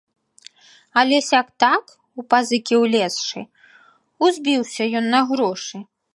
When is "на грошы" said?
5.15-5.77